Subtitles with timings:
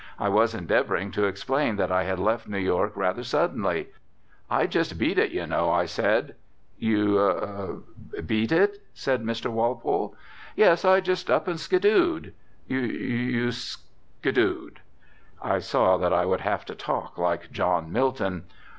[0.17, 3.89] I was endeavouring to explain that I had left New York rather suddenly.
[4.49, 6.33] "I just beat it, you know," I said.
[6.79, 7.83] "You
[8.25, 9.51] beat it?" said Mr.
[9.51, 10.15] Walpole.
[10.55, 12.33] "Yes, I just up and skidooed."
[12.67, 14.77] "You skidooed?"
[15.39, 18.45] I saw that I should have to talk like John Milton.